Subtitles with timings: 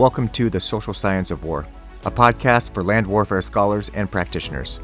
[0.00, 1.66] Welcome to The Social Science of War,
[2.06, 4.80] a podcast for land warfare scholars and practitioners.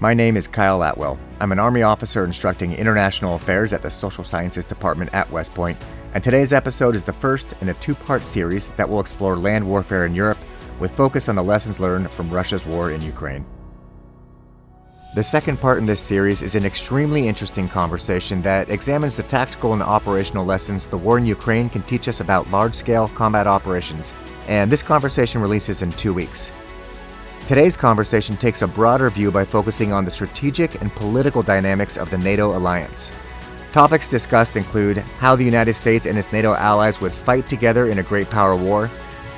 [0.00, 1.20] My name is Kyle Atwell.
[1.38, 5.78] I'm an Army officer instructing international affairs at the Social Sciences Department at West Point,
[6.14, 9.64] and today's episode is the first in a two part series that will explore land
[9.64, 10.38] warfare in Europe
[10.80, 13.46] with focus on the lessons learned from Russia's war in Ukraine.
[15.14, 19.72] The second part in this series is an extremely interesting conversation that examines the tactical
[19.72, 24.12] and operational lessons the war in Ukraine can teach us about large scale combat operations,
[24.48, 26.52] and this conversation releases in two weeks.
[27.46, 32.10] Today's conversation takes a broader view by focusing on the strategic and political dynamics of
[32.10, 33.10] the NATO alliance.
[33.72, 37.98] Topics discussed include how the United States and its NATO allies would fight together in
[37.98, 38.90] a great power war,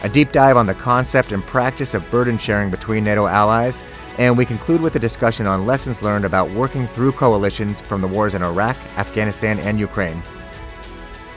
[0.02, 3.84] a deep dive on the concept and practice of burden sharing between NATO allies,
[4.20, 8.06] and we conclude with a discussion on lessons learned about working through coalitions from the
[8.06, 10.22] wars in Iraq, Afghanistan, and Ukraine.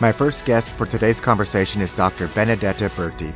[0.02, 2.28] My first guest for today's conversation is Dr.
[2.28, 3.34] Benedetta Berti.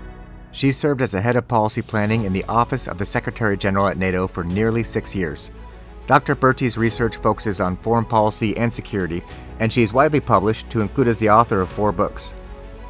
[0.51, 3.87] She served as the head of policy planning in the Office of the Secretary General
[3.87, 5.51] at NATO for nearly six years.
[6.07, 6.35] Dr.
[6.35, 9.23] Berti's research focuses on foreign policy and security,
[9.61, 12.35] and she is widely published to include as the author of four books.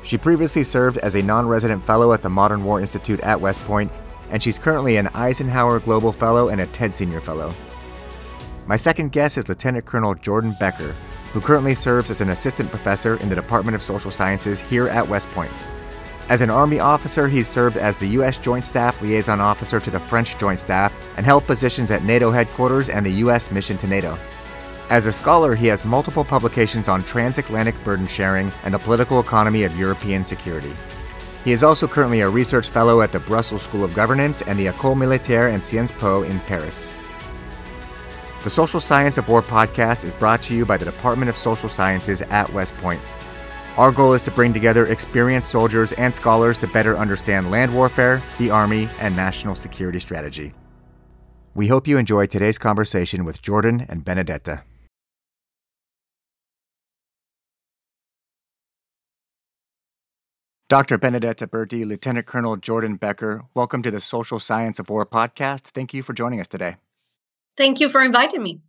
[0.01, 3.59] She previously served as a non resident fellow at the Modern War Institute at West
[3.59, 3.91] Point
[4.29, 7.53] and she's currently an Eisenhower Global Fellow and a TED Senior Fellow.
[8.67, 10.93] My second guest is Lieutenant Colonel Jordan Becker,
[11.33, 15.07] who currently serves as an assistant professor in the Department of Social Sciences here at
[15.07, 15.51] West Point.
[16.29, 18.37] As an Army officer, he served as the U.S.
[18.37, 22.89] Joint Staff Liaison Officer to the French Joint Staff and held positions at NATO headquarters
[22.89, 23.49] and the U.S.
[23.49, 24.17] mission to NATO.
[24.89, 29.63] As a scholar, he has multiple publications on transatlantic burden sharing and the political economy
[29.63, 30.73] of European security.
[31.43, 34.67] He is also currently a research fellow at the Brussels School of Governance and the
[34.67, 36.93] École Militaire and Sciences Po in Paris.
[38.43, 41.69] The Social Science of War podcast is brought to you by the Department of Social
[41.69, 43.01] Sciences at West Point.
[43.77, 48.21] Our goal is to bring together experienced soldiers and scholars to better understand land warfare,
[48.39, 50.53] the Army, and national security strategy.
[51.53, 54.63] We hope you enjoy today's conversation with Jordan and Benedetta.
[60.69, 60.97] Dr.
[60.97, 65.67] Benedetta Berti, Lieutenant Colonel Jordan Becker, welcome to the Social Science of War podcast.
[65.67, 66.75] Thank you for joining us today.
[67.55, 68.59] Thank you for inviting me.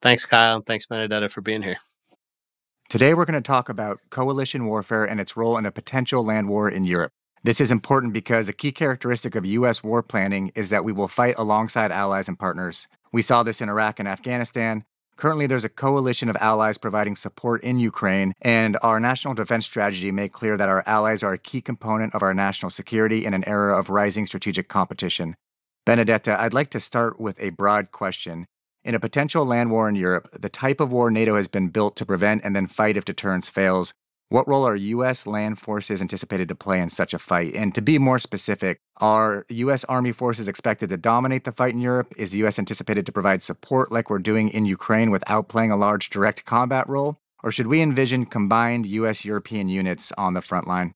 [0.00, 0.54] Thanks, Kyle.
[0.54, 1.78] and Thanks, Benedetta, for being here.
[2.88, 6.48] Today, we're going to talk about coalition warfare and its role in a potential land
[6.48, 7.10] war in Europe.
[7.42, 9.82] This is important because a key characteristic of U.S.
[9.82, 12.86] war planning is that we will fight alongside allies and partners.
[13.12, 14.84] We saw this in Iraq and Afghanistan,
[15.16, 20.10] Currently, there's a coalition of allies providing support in Ukraine, and our national defense strategy
[20.10, 23.46] made clear that our allies are a key component of our national security in an
[23.46, 25.36] era of rising strategic competition.
[25.86, 28.46] Benedetta, I'd like to start with a broad question.
[28.82, 31.96] In a potential land war in Europe, the type of war NATO has been built
[31.96, 33.94] to prevent and then fight if deterrence fails
[34.30, 35.26] what role are U.S.
[35.26, 37.54] land forces anticipated to play in such a fight?
[37.54, 39.84] And to be more specific, are U.S.
[39.84, 42.12] Army forces expected to dominate the fight in Europe?
[42.16, 42.58] Is the U.S.
[42.58, 46.88] anticipated to provide support like we're doing in Ukraine without playing a large direct combat
[46.88, 47.18] role?
[47.42, 49.24] Or should we envision combined U.S.
[49.24, 50.94] European units on the front line?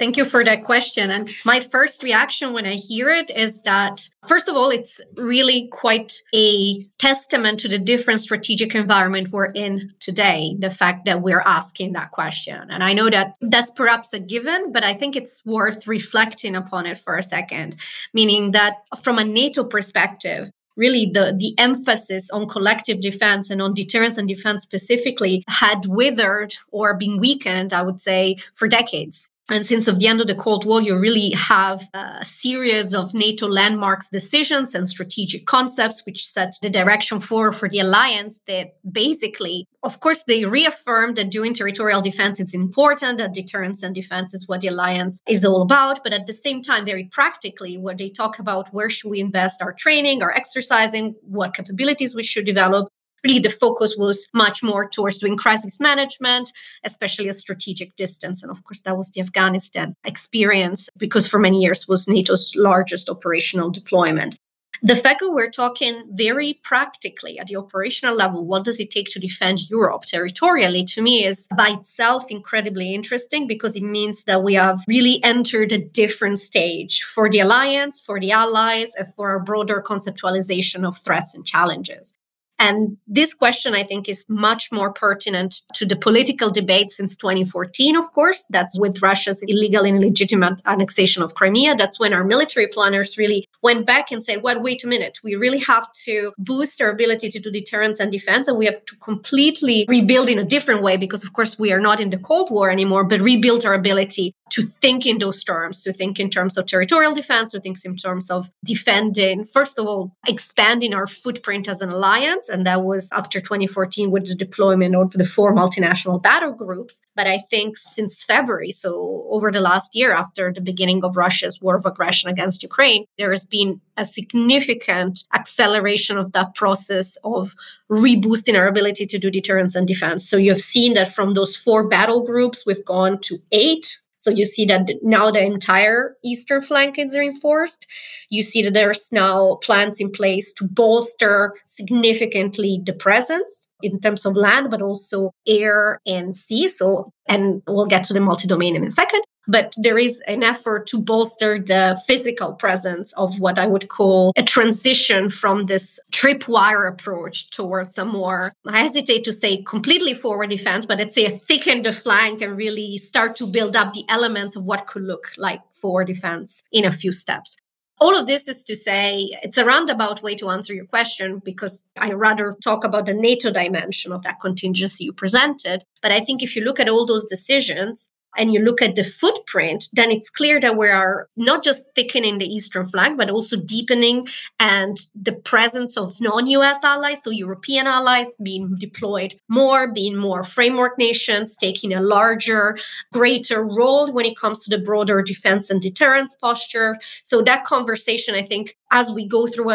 [0.00, 1.10] Thank you for that question.
[1.10, 5.68] And my first reaction when I hear it is that, first of all, it's really
[5.72, 11.42] quite a testament to the different strategic environment we're in today, the fact that we're
[11.42, 12.66] asking that question.
[12.70, 16.86] And I know that that's perhaps a given, but I think it's worth reflecting upon
[16.86, 17.76] it for a second,
[18.14, 23.74] meaning that from a NATO perspective, really the, the emphasis on collective defense and on
[23.74, 29.28] deterrence and defense specifically had withered or been weakened, I would say, for decades.
[29.50, 33.14] And since of the end of the Cold War, you really have a series of
[33.14, 38.74] NATO landmarks decisions and strategic concepts which set the direction for, for the alliance that
[38.90, 44.32] basically, of course, they reaffirmed that doing territorial defense is important, that deterrence and defense
[44.34, 46.04] is what the alliance is all about.
[46.04, 49.62] But at the same time, very practically, what they talk about where should we invest
[49.62, 52.88] our training, our exercising, what capabilities we should develop,
[53.24, 56.52] really the focus was much more towards doing crisis management,
[56.84, 58.42] especially a strategic distance.
[58.42, 63.08] And of course, that was the Afghanistan experience because for many years was NATO's largest
[63.08, 64.38] operational deployment.
[64.82, 69.10] The fact that we're talking very practically at the operational level, what does it take
[69.10, 74.42] to defend Europe territorially, to me is by itself incredibly interesting because it means that
[74.42, 79.34] we have really entered a different stage for the alliance, for the allies, and for
[79.34, 82.14] a broader conceptualization of threats and challenges.
[82.60, 87.96] And this question, I think, is much more pertinent to the political debate since 2014,
[87.96, 88.44] of course.
[88.50, 91.74] That's with Russia's illegal and illegitimate annexation of Crimea.
[91.74, 95.36] That's when our military planners really went back and said, well, wait a minute, we
[95.36, 98.46] really have to boost our ability to do deterrence and defense.
[98.46, 101.80] And we have to completely rebuild in a different way because, of course, we are
[101.80, 105.82] not in the Cold War anymore, but rebuild our ability to think in those terms,
[105.82, 109.86] to think in terms of territorial defense, to think in terms of defending, first of
[109.86, 112.48] all, expanding our footprint as an alliance.
[112.48, 117.00] And that was after 2014 with the deployment of the four multinational battle groups.
[117.16, 121.60] But I think since February, so over the last year after the beginning of Russia's
[121.60, 127.54] war of aggression against Ukraine, there has been a significant acceleration of that process of
[127.90, 130.28] reboosting our ability to do deterrence and defense.
[130.28, 134.44] So you've seen that from those four battle groups, we've gone to eight so you
[134.44, 137.86] see that now the entire eastern flank is reinforced.
[138.28, 144.26] You see that there's now plans in place to bolster significantly the presence in terms
[144.26, 146.68] of land, but also air and sea.
[146.68, 150.86] So, and we'll get to the multi-domain in a second but there is an effort
[150.88, 156.88] to bolster the physical presence of what I would call a transition from this tripwire
[156.88, 161.30] approach towards a more, I hesitate to say completely forward defense, but let's say a
[161.30, 165.32] thicken the flank and really start to build up the elements of what could look
[165.36, 167.56] like forward defense in a few steps
[168.00, 171.84] all of this is to say it's a roundabout way to answer your question because
[171.98, 175.84] I rather talk about the NATO dimension of that contingency you presented.
[176.00, 179.04] But I think if you look at all those decisions, and you look at the
[179.04, 183.56] footprint, then it's clear that we are not just thickening the eastern flank, but also
[183.56, 184.28] deepening
[184.58, 190.98] and the presence of non-US allies, so European allies being deployed more, being more framework
[190.98, 192.76] nations, taking a larger,
[193.12, 196.96] greater role when it comes to the broader defense and deterrence posture.
[197.24, 199.70] So that conversation, I think, as we go through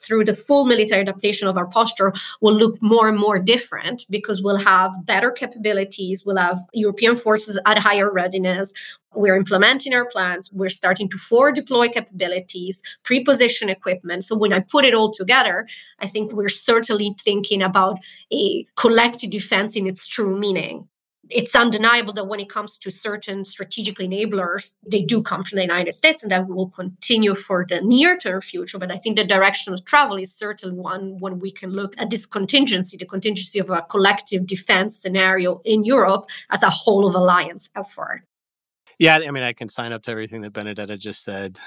[0.00, 4.42] through the full military adaptation of our posture, will look more and more different because
[4.42, 8.72] we'll have better capabilities, we'll have European forces at higher readiness.
[9.12, 10.52] We're implementing our plans.
[10.52, 14.24] We're starting to forward deploy capabilities, pre-position equipment.
[14.24, 15.66] So when I put it all together,
[15.98, 17.98] I think we're certainly thinking about
[18.32, 20.88] a collective defense in its true meaning
[21.30, 25.62] it's undeniable that when it comes to certain strategic enablers, they do come from the
[25.62, 28.78] United States and that will continue for the near term future.
[28.78, 32.10] But I think the direction of travel is certainly one when we can look at
[32.10, 37.14] this contingency, the contingency of a collective defense scenario in Europe as a whole of
[37.14, 38.22] alliance effort.
[38.98, 41.58] Yeah, I mean, I can sign up to everything that Benedetta just said.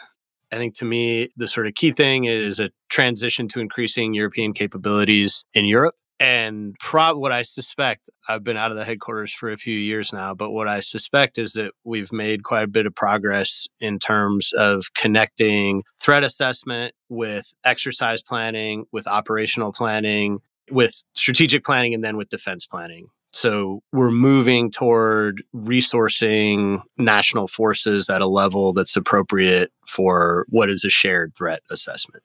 [0.51, 4.53] I think to me, the sort of key thing is a transition to increasing European
[4.53, 9.51] capabilities in Europe and prob what I suspect, I've been out of the headquarters for
[9.51, 12.85] a few years now, but what I suspect is that we've made quite a bit
[12.85, 20.39] of progress in terms of connecting threat assessment with exercise planning, with operational planning,
[20.71, 23.07] with strategic planning, and then with defense planning.
[23.31, 30.85] So we're moving toward resourcing national forces at a level that's appropriate for what is
[30.85, 32.23] a shared threat assessment.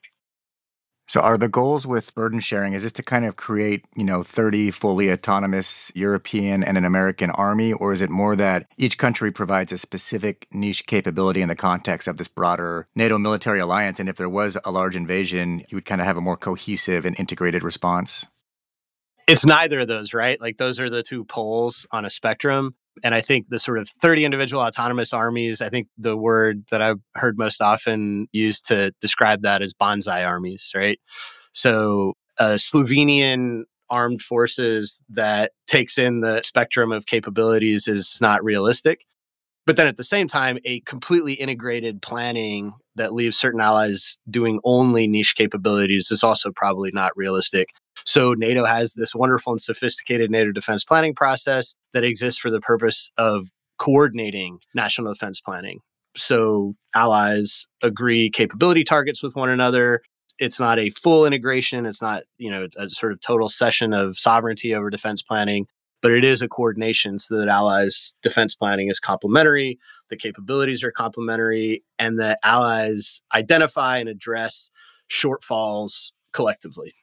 [1.08, 4.22] So are the goals with burden sharing is this to kind of create, you know,
[4.22, 9.32] 30 fully autonomous European and an American army or is it more that each country
[9.32, 14.10] provides a specific niche capability in the context of this broader NATO military alliance and
[14.10, 17.18] if there was a large invasion, you would kind of have a more cohesive and
[17.18, 18.26] integrated response?
[19.26, 20.38] It's neither of those, right?
[20.38, 22.74] Like those are the two poles on a spectrum.
[23.02, 26.82] And I think the sort of 30 individual autonomous armies, I think the word that
[26.82, 30.98] I've heard most often used to describe that is bonsai armies, right?
[31.52, 39.04] So a Slovenian armed forces that takes in the spectrum of capabilities is not realistic.
[39.66, 44.60] But then at the same time, a completely integrated planning that leaves certain allies doing
[44.64, 47.68] only niche capabilities is also probably not realistic.
[48.04, 52.60] So NATO has this wonderful and sophisticated NATO defense planning process that exists for the
[52.60, 55.80] purpose of coordinating national defense planning.
[56.16, 60.02] So allies agree capability targets with one another.
[60.38, 61.86] It's not a full integration.
[61.86, 65.66] It's not, you know, a sort of total cession of sovereignty over defense planning,
[66.00, 69.78] but it is a coordination so that allies defense planning is complementary,
[70.10, 74.70] the capabilities are complementary, and that allies identify and address
[75.10, 76.94] shortfalls collectively.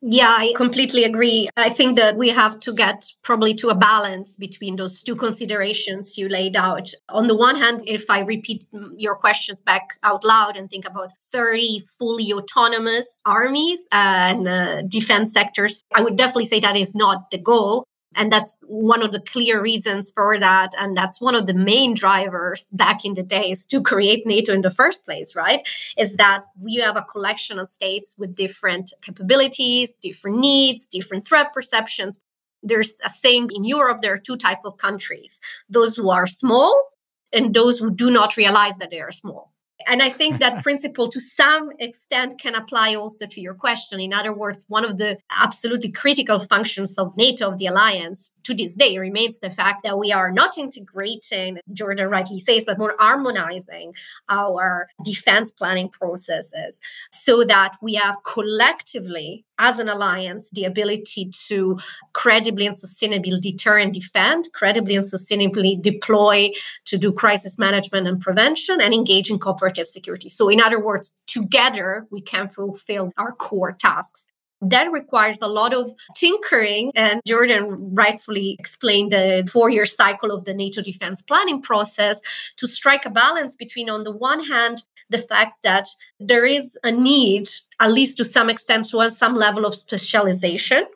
[0.00, 1.48] Yeah, I completely agree.
[1.56, 6.16] I think that we have to get probably to a balance between those two considerations
[6.16, 6.90] you laid out.
[7.08, 11.10] On the one hand, if I repeat your questions back out loud and think about
[11.32, 17.32] 30 fully autonomous armies and uh, defense sectors, I would definitely say that is not
[17.32, 17.84] the goal.
[18.18, 20.72] And that's one of the clear reasons for that.
[20.76, 24.62] And that's one of the main drivers back in the days to create NATO in
[24.62, 25.66] the first place, right?
[25.96, 31.52] Is that we have a collection of states with different capabilities, different needs, different threat
[31.52, 32.18] perceptions.
[32.60, 35.38] There's a saying in Europe, there are two type of countries,
[35.70, 36.90] those who are small
[37.32, 39.52] and those who do not realize that they are small
[39.88, 43.98] And I think that principle to some extent can apply also to your question.
[44.00, 48.54] In other words, one of the absolutely critical functions of NATO, of the alliance, to
[48.54, 52.94] this day remains the fact that we are not integrating, Jordan rightly says, but more
[52.98, 53.94] harmonizing
[54.28, 56.80] our defense planning processes
[57.10, 61.78] so that we have collectively as an alliance the ability to
[62.12, 66.50] credibly and sustainably deter and defend, credibly and sustainably deploy
[66.84, 70.28] to do crisis management and prevention, and engage in cooperative security.
[70.28, 74.27] So, in other words, together we can fulfill our core tasks.
[74.60, 76.90] That requires a lot of tinkering.
[76.94, 82.20] And Jordan rightfully explained the four year cycle of the NATO defense planning process
[82.56, 85.88] to strike a balance between, on the one hand, the fact that
[86.20, 87.48] there is a need,
[87.80, 90.86] at least to some extent, to some level of specialization.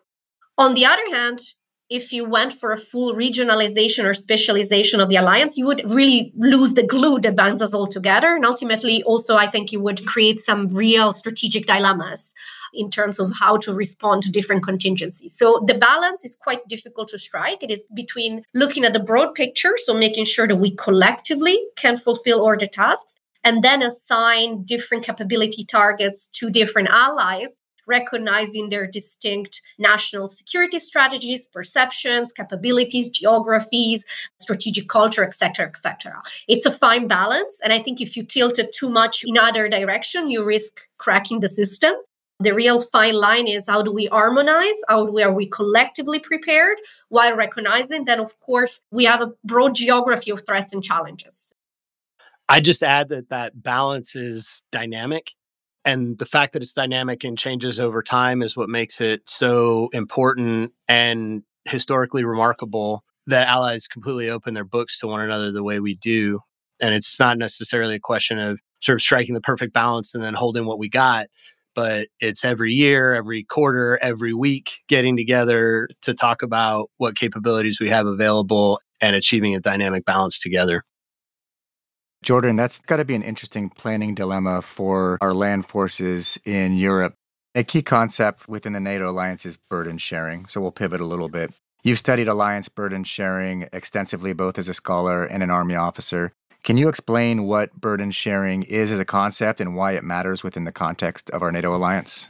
[0.59, 1.40] On the other hand,
[1.92, 6.32] if you went for a full regionalization or specialization of the alliance, you would really
[6.34, 8.34] lose the glue that binds us all together.
[8.34, 12.34] And ultimately, also, I think you would create some real strategic dilemmas
[12.72, 15.37] in terms of how to respond to different contingencies.
[15.37, 17.62] So the balance is quite difficult to strike.
[17.62, 21.99] It is between looking at the broad picture, so making sure that we collectively can
[21.99, 27.49] fulfill all the tasks, and then assign different capability targets to different allies
[27.86, 34.04] recognizing their distinct national security strategies, perceptions, capabilities, geographies,
[34.38, 36.22] strategic culture, etc., etc.
[36.48, 39.68] It's a fine balance, and I think if you tilt it too much in either
[39.68, 41.92] direction, you risk cracking the system.
[42.40, 44.74] The real fine line is how do we harmonize?
[44.88, 49.32] How do we, are we collectively prepared while recognizing that, of course, we have a
[49.44, 51.52] broad geography of threats and challenges.
[52.48, 55.32] I just add that that balance is dynamic
[55.84, 59.88] and the fact that it's dynamic and changes over time is what makes it so
[59.92, 65.80] important and historically remarkable that allies completely open their books to one another the way
[65.80, 66.40] we do.
[66.80, 70.34] And it's not necessarily a question of sort of striking the perfect balance and then
[70.34, 71.28] holding what we got,
[71.74, 77.80] but it's every year, every quarter, every week getting together to talk about what capabilities
[77.80, 80.82] we have available and achieving a dynamic balance together.
[82.23, 87.14] Jordan, that's got to be an interesting planning dilemma for our land forces in Europe.
[87.55, 90.47] A key concept within the NATO alliance is burden sharing.
[90.47, 91.52] So we'll pivot a little bit.
[91.83, 96.33] You've studied alliance burden sharing extensively, both as a scholar and an Army officer.
[96.62, 100.62] Can you explain what burden sharing is as a concept and why it matters within
[100.64, 102.29] the context of our NATO alliance?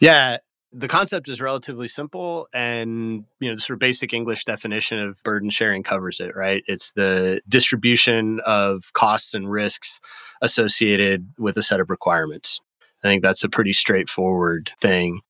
[0.00, 0.38] Yeah,
[0.76, 5.22] the concept is relatively simple and you know the sort of basic english definition of
[5.22, 6.62] burden sharing covers it right?
[6.66, 10.00] It's the distribution of costs and risks
[10.42, 12.60] associated with a set of requirements.
[13.02, 15.20] I think that's a pretty straightforward thing.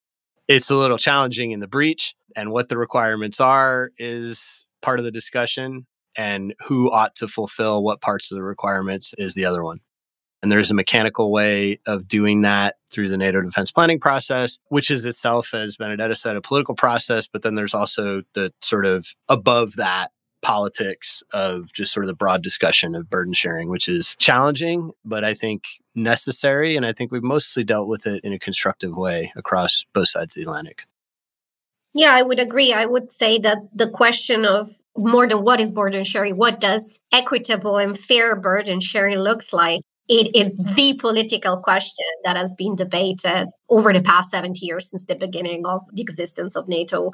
[0.48, 5.04] It's a little challenging in the breach and what the requirements are is part of
[5.04, 5.86] the discussion
[6.16, 9.80] and who ought to fulfill what parts of the requirements is the other one
[10.46, 14.92] and there's a mechanical way of doing that through the NATO defense planning process, which
[14.92, 17.26] is itself, as Benedetta said, a political process.
[17.26, 20.12] But then there's also the sort of above that
[20.42, 25.24] politics of just sort of the broad discussion of burden sharing, which is challenging, but
[25.24, 25.64] I think
[25.96, 26.76] necessary.
[26.76, 30.36] And I think we've mostly dealt with it in a constructive way across both sides
[30.36, 30.84] of the Atlantic.
[31.92, 32.72] Yeah, I would agree.
[32.72, 37.00] I would say that the question of more than what is burden sharing, what does
[37.10, 42.76] equitable and fair burden sharing looks like it is the political question that has been
[42.76, 47.12] debated over the past 70 years since the beginning of the existence of NATO.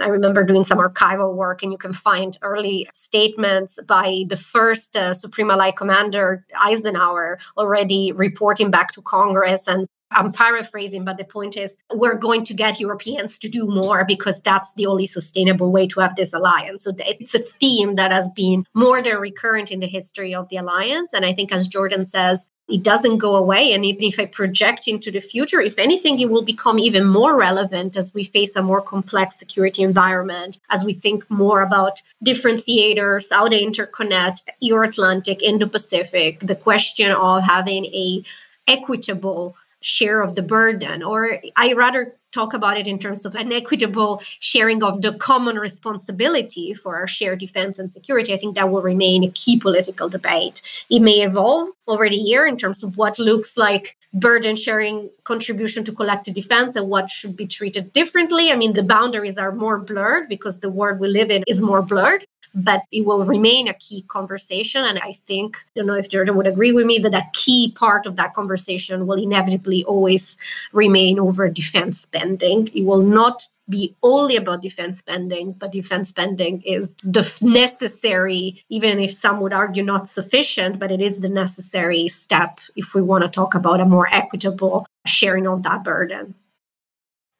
[0.00, 4.96] I remember doing some archival work, and you can find early statements by the first
[4.96, 11.24] uh, Supreme Allied Commander, Eisenhower, already reporting back to Congress and I'm paraphrasing, but the
[11.24, 15.72] point is we're going to get Europeans to do more because that's the only sustainable
[15.72, 16.84] way to have this alliance.
[16.84, 20.56] So it's a theme that has been more than recurrent in the history of the
[20.56, 21.12] alliance.
[21.12, 23.72] And I think, as Jordan says, it doesn't go away.
[23.72, 27.36] And even if I project into the future, if anything, it will become even more
[27.36, 32.62] relevant as we face a more complex security environment, as we think more about different
[32.62, 38.24] theaters, how they interconnect, Euro Atlantic, Indo Pacific, the question of having a
[38.66, 43.52] equitable share of the burden, or I rather talk about it in terms of an
[43.52, 48.32] equitable sharing of the common responsibility for our shared defense and security.
[48.32, 50.60] I think that will remain a key political debate.
[50.90, 55.84] It may evolve over the year in terms of what looks like burden sharing contribution
[55.84, 58.50] to collective defense and what should be treated differently.
[58.50, 61.82] I mean, the boundaries are more blurred because the world we live in is more
[61.82, 62.24] blurred
[62.54, 64.84] but it will remain a key conversation.
[64.84, 67.72] And I think, I don't know if Jordan would agree with me, that a key
[67.72, 70.36] part of that conversation will inevitably always
[70.72, 72.68] remain over defense spending.
[72.74, 79.00] It will not be only about defense spending, but defense spending is the necessary, even
[79.00, 83.24] if some would argue not sufficient, but it is the necessary step if we want
[83.24, 86.34] to talk about a more equitable sharing of that burden.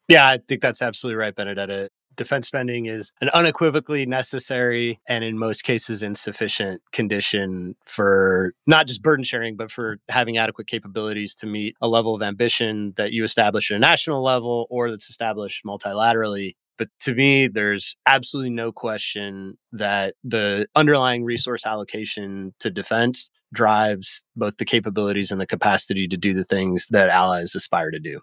[0.07, 5.37] Yeah, I think that's absolutely right, Benedetta defense spending is an unequivocally necessary and in
[5.37, 11.45] most cases insufficient condition for not just burden sharing, but for having adequate capabilities to
[11.45, 15.65] meet a level of ambition that you establish at a national level or that's established
[15.65, 16.55] multilaterally.
[16.77, 24.23] But to me, there's absolutely no question that the underlying resource allocation to defense drives
[24.35, 28.19] both the capabilities and the capacity to do the things that allies aspire to do.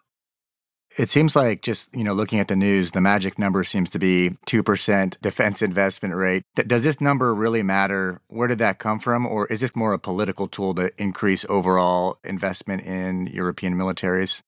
[0.99, 3.99] It seems like just, you know, looking at the news, the magic number seems to
[3.99, 6.45] be 2% defense investment rate.
[6.55, 8.21] Does this number really matter?
[8.29, 9.27] Where did that come from?
[9.27, 14.43] Or is this more a political tool to increase overall investment in European militaries?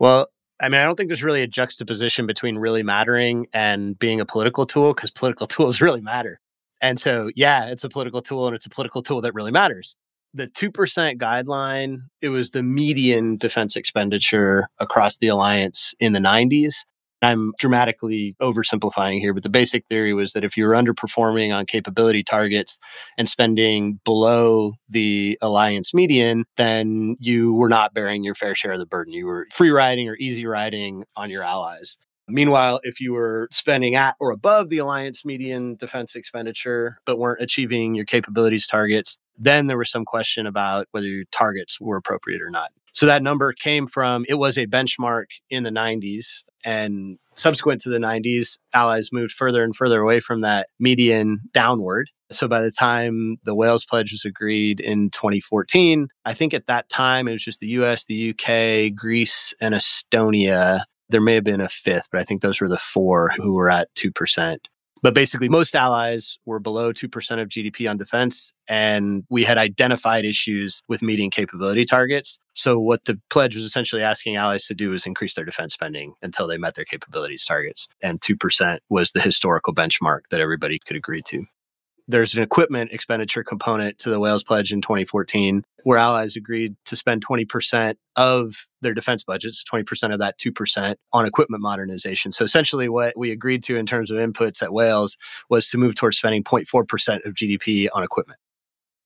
[0.00, 0.28] Well,
[0.60, 4.26] I mean, I don't think there's really a juxtaposition between really mattering and being a
[4.26, 6.40] political tool because political tools really matter.
[6.82, 9.96] And so, yeah, it's a political tool and it's a political tool that really matters
[10.34, 16.84] the 2% guideline, it was the median defense expenditure across the alliance in the 90s.
[17.22, 21.66] I'm dramatically oversimplifying here, but the basic theory was that if you were underperforming on
[21.66, 22.78] capability targets
[23.18, 28.78] and spending below the alliance median, then you were not bearing your fair share of
[28.78, 29.12] the burden.
[29.12, 31.98] You were free riding or easy riding on your allies.
[32.32, 37.42] Meanwhile, if you were spending at or above the alliance median defense expenditure, but weren't
[37.42, 42.42] achieving your capabilities targets, then there was some question about whether your targets were appropriate
[42.42, 42.70] or not.
[42.92, 46.42] So that number came from, it was a benchmark in the 90s.
[46.64, 52.10] And subsequent to the 90s, allies moved further and further away from that median downward.
[52.30, 56.88] So by the time the Wales Pledge was agreed in 2014, I think at that
[56.88, 61.60] time it was just the US, the UK, Greece, and Estonia there may have been
[61.60, 64.58] a fifth, but I think those were the four who were at 2%.
[65.02, 70.26] But basically, most allies were below 2% of GDP on defense, and we had identified
[70.26, 72.38] issues with meeting capability targets.
[72.52, 76.12] So, what the pledge was essentially asking allies to do was increase their defense spending
[76.20, 77.88] until they met their capabilities targets.
[78.02, 81.46] And 2% was the historical benchmark that everybody could agree to
[82.10, 86.96] there's an equipment expenditure component to the Wales Pledge in 2014, where allies agreed to
[86.96, 92.32] spend 20% of their defense budgets, 20% of that 2% on equipment modernization.
[92.32, 95.16] So essentially, what we agreed to in terms of inputs at Wales
[95.48, 98.38] was to move towards spending 0.4% of GDP on equipment.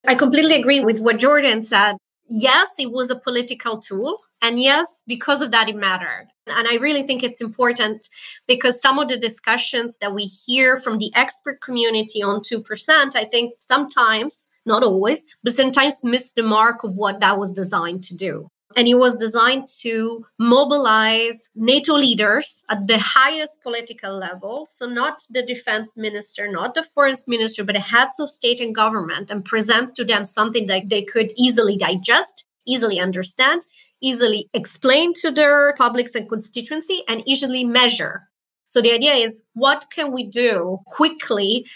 [0.06, 1.96] I completely agree with what Jordan said
[2.28, 4.20] yes, it was a political tool.
[4.42, 6.28] And yes, because of that, it mattered.
[6.46, 8.08] And I really think it's important
[8.46, 13.24] because some of the discussions that we hear from the expert community on 2%, I
[13.24, 18.16] think sometimes, not always, but sometimes miss the mark of what that was designed to
[18.16, 24.66] do and it was designed to mobilize NATO leaders at the highest political level.
[24.66, 28.74] So, not the defense minister, not the foreign minister, but the heads of state and
[28.74, 33.62] government, and present to them something that they could easily digest, easily understand,
[34.00, 38.28] easily explain to their publics and constituency, and easily measure.
[38.68, 41.66] So, the idea is what can we do quickly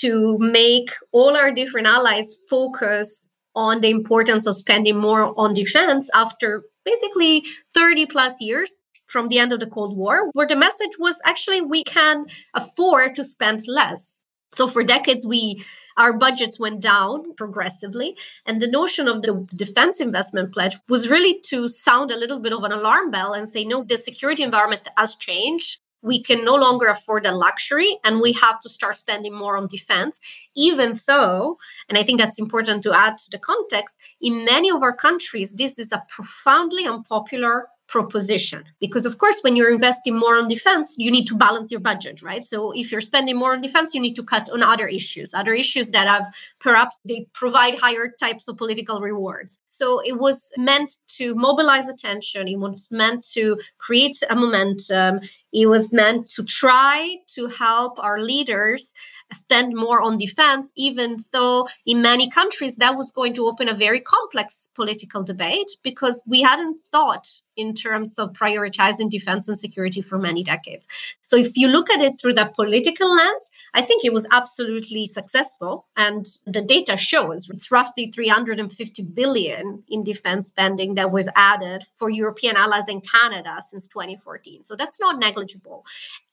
[0.00, 6.08] to make all our different allies focus on the importance of spending more on defense
[6.14, 8.72] after basically 30 plus years
[9.06, 13.14] from the end of the Cold War, where the message was actually we can afford
[13.16, 14.20] to spend less.
[14.54, 15.64] So for decades, we
[15.98, 18.16] our budgets went down progressively.
[18.46, 22.52] And the notion of the defense investment pledge was really to sound a little bit
[22.52, 26.54] of an alarm bell and say, no, the security environment has changed we can no
[26.54, 30.20] longer afford a luxury and we have to start spending more on defense
[30.56, 31.58] even though
[31.88, 35.54] and i think that's important to add to the context in many of our countries
[35.54, 38.64] this is a profoundly unpopular proposition.
[38.80, 42.22] Because of course when you're investing more on defense you need to balance your budget
[42.22, 42.44] right?
[42.44, 45.54] So if you're spending more on defense you need to cut on other issues other
[45.54, 46.26] issues that have
[46.60, 49.58] perhaps they provide higher types of political rewards.
[49.70, 52.46] So it was meant to mobilize attention.
[52.46, 55.20] It was meant to create a momentum
[55.52, 58.92] it was meant to try to help our leaders
[59.32, 63.74] spend more on defense, even though in many countries that was going to open a
[63.74, 70.00] very complex political debate because we hadn't thought in terms of prioritizing defense and security
[70.00, 70.86] for many decades.
[71.28, 75.06] So if you look at it through that political lens, I think it was absolutely
[75.06, 75.86] successful.
[75.94, 82.08] And the data shows it's roughly 350 billion in defense spending that we've added for
[82.08, 84.64] European allies and Canada since 2014.
[84.64, 85.84] So that's not negligible.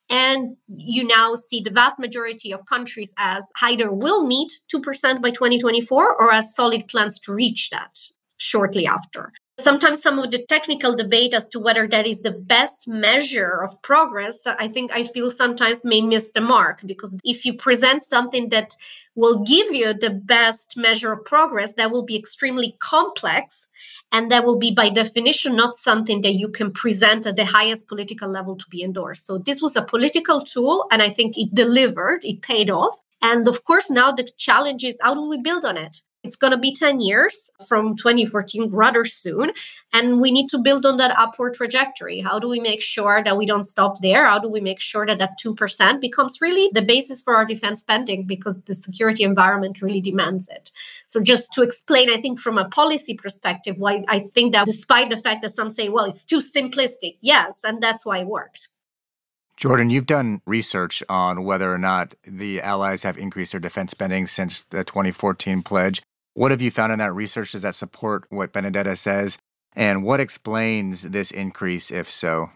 [0.09, 5.31] And you now see the vast majority of countries as either will meet 2% by
[5.31, 7.99] 2024 or as solid plans to reach that
[8.37, 9.33] shortly after.
[9.65, 13.81] Sometimes some of the technical debate as to whether that is the best measure of
[13.81, 18.49] progress i think i feel sometimes may miss the mark because if you present something
[18.49, 18.69] that
[19.15, 23.67] will give you the best measure of progress that will be extremely complex
[24.11, 27.87] and that will be by definition not something that you can present at the highest
[27.87, 29.25] political level to be endorsed.
[29.25, 32.95] So this was a political tool and i think it delivered it paid off.
[33.21, 36.51] And of course now the challenge is how do we build on it it's going
[36.51, 39.51] to be 10 years from 2014 rather soon.
[39.93, 42.19] And we need to build on that upward trajectory.
[42.19, 44.25] How do we make sure that we don't stop there?
[44.25, 47.79] How do we make sure that that 2% becomes really the basis for our defense
[47.81, 50.71] spending because the security environment really demands it?
[51.07, 55.09] So, just to explain, I think from a policy perspective, why I think that despite
[55.09, 58.69] the fact that some say, well, it's too simplistic, yes, and that's why it worked.
[59.57, 64.27] Jordan, you've done research on whether or not the allies have increased their defense spending
[64.27, 66.01] since the 2014 pledge.
[66.35, 67.53] What have you found in that research?
[67.53, 69.37] Does that support what Benedetta says?
[69.73, 72.49] And what explains this increase, if so?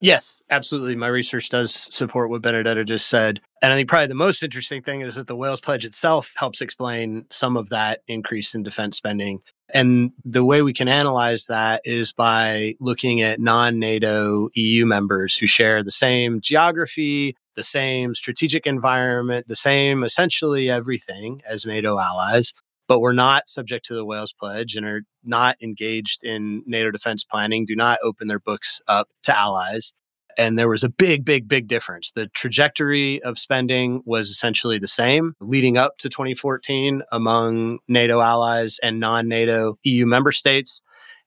[0.00, 0.96] Yes, absolutely.
[0.96, 3.40] My research does support what Benedetta just said.
[3.60, 6.60] And I think probably the most interesting thing is that the Wales Pledge itself helps
[6.60, 9.40] explain some of that increase in defense spending.
[9.74, 15.36] And the way we can analyze that is by looking at non NATO EU members
[15.36, 21.98] who share the same geography, the same strategic environment, the same essentially everything as NATO
[21.98, 22.54] allies,
[22.92, 27.24] but we're not subject to the Wales Pledge and are not engaged in NATO defense
[27.24, 29.94] planning, do not open their books up to allies.
[30.36, 32.12] And there was a big, big, big difference.
[32.12, 38.78] The trajectory of spending was essentially the same leading up to 2014 among NATO allies
[38.82, 40.82] and non NATO EU member states.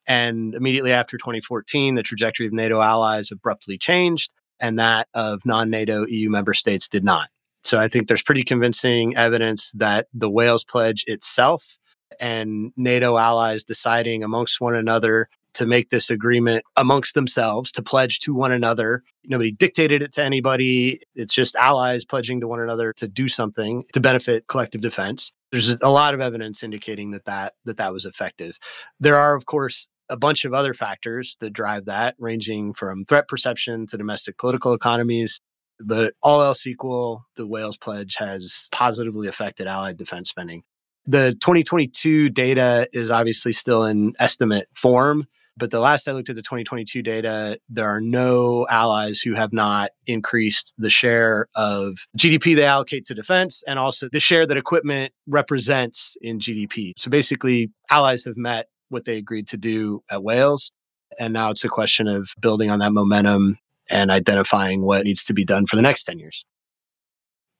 [0.05, 5.71] And immediately after 2014, the trajectory of NATO allies abruptly changed, and that of non
[5.71, 7.29] NATO EU member states did not.
[7.65, 11.77] So I think there's pretty convincing evidence that the Wales Pledge itself
[12.19, 18.19] and NATO allies deciding amongst one another to make this agreement amongst themselves to pledge
[18.19, 19.03] to one another.
[19.25, 20.99] Nobody dictated it to anybody.
[21.15, 25.31] It's just allies pledging to one another to do something to benefit collective defense.
[25.51, 28.57] There's a lot of evidence indicating that that that, that was effective.
[28.99, 33.27] There are of course a bunch of other factors that drive that, ranging from threat
[33.27, 35.39] perception to domestic political economies
[35.79, 40.63] but all else equal, the Wales Pledge has positively affected Allied defense spending.
[41.07, 46.35] The 2022 data is obviously still in estimate form, but the last I looked at
[46.35, 52.55] the 2022 data, there are no allies who have not increased the share of GDP
[52.55, 56.91] they allocate to defense and also the share that equipment represents in GDP.
[56.97, 60.71] So basically, allies have met what they agreed to do at Wales.
[61.19, 63.57] And now it's a question of building on that momentum
[63.89, 66.45] and identifying what needs to be done for the next 10 years.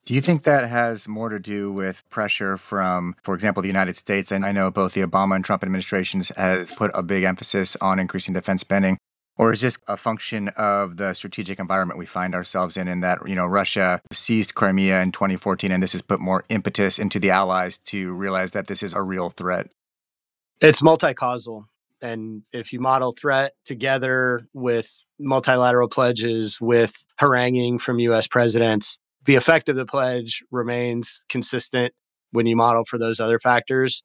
[0.05, 3.95] Do you think that has more to do with pressure from, for example, the United
[3.95, 4.31] States?
[4.31, 7.97] And I know both the Obama and Trump administrations have put a big emphasis on
[7.97, 8.99] increasing defense spending.
[9.37, 13.27] Or is this a function of the strategic environment we find ourselves in, in that,
[13.27, 17.31] you know, Russia seized Crimea in 2014, and this has put more impetus into the
[17.31, 19.71] allies to realize that this is a real threat?
[20.61, 21.65] It's multi-causal.
[22.01, 29.35] And if you model threat together with multilateral pledges with haranguing from US presidents, the
[29.35, 31.93] effect of the pledge remains consistent
[32.31, 34.03] when you model for those other factors.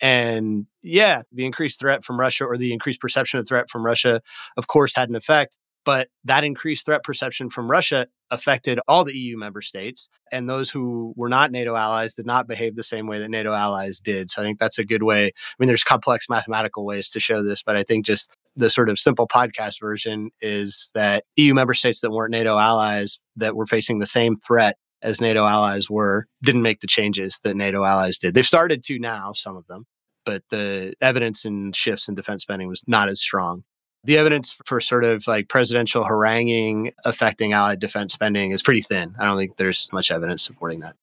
[0.00, 4.22] And yeah, the increased threat from Russia or the increased perception of threat from Russia,
[4.56, 5.58] of course, had an effect.
[5.84, 10.08] But that increased threat perception from Russia affected all the EU member states.
[10.30, 13.52] And those who were not NATO allies did not behave the same way that NATO
[13.52, 14.30] allies did.
[14.30, 15.26] So I think that's a good way.
[15.26, 18.90] I mean, there's complex mathematical ways to show this, but I think just the sort
[18.90, 23.66] of simple podcast version is that EU member states that weren't NATO allies that were
[23.66, 28.18] facing the same threat as NATO allies were didn't make the changes that NATO allies
[28.18, 28.34] did.
[28.34, 29.86] They've started to now, some of them,
[30.26, 33.64] but the evidence in shifts in defense spending was not as strong.
[34.04, 39.14] The evidence for sort of like presidential haranguing affecting allied defense spending is pretty thin.
[39.18, 40.96] I don't think there's much evidence supporting that.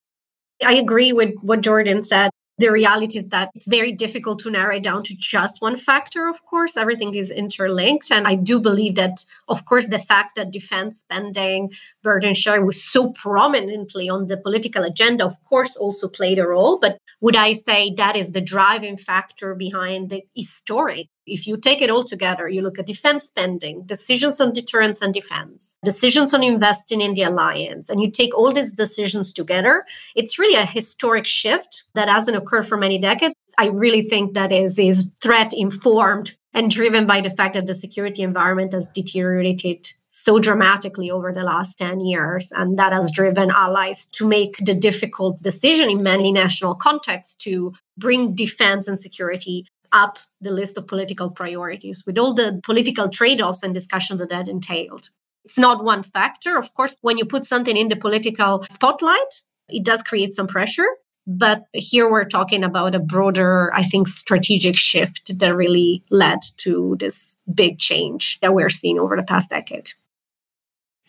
[0.65, 4.75] I agree with what Jordan said the reality is that it's very difficult to narrow
[4.75, 6.75] it down to just one factor, of course.
[6.75, 8.12] Everything is interlinked.
[8.12, 12.83] And I do believe that, of course, the fact that defense spending, burden sharing was
[12.83, 16.79] so prominently on the political agenda, of course, also played a role.
[16.79, 21.81] But would I say that is the driving factor behind the historic if you take
[21.81, 26.41] it all together, you look at defense spending, decisions on deterrence and defense, decisions on
[26.41, 29.85] investing in the alliance, and you take all these decisions together,
[30.15, 33.35] it's really a historic shift that hasn't occurred for many decades.
[33.59, 37.75] I really think that is, is threat informed and driven by the fact that the
[37.75, 42.51] security environment has deteriorated so dramatically over the last 10 years.
[42.51, 47.73] And that has driven allies to make the difficult decision in many national contexts to
[47.97, 53.41] bring defense and security up the list of political priorities with all the political trade
[53.41, 55.10] offs and discussions that that entailed.
[55.45, 56.58] It's not one factor.
[56.58, 60.88] Of course, when you put something in the political spotlight, it does create some pressure.
[61.26, 66.95] But here we're talking about a broader, I think, strategic shift that really led to
[67.00, 69.91] this big change that we're seeing over the past decade.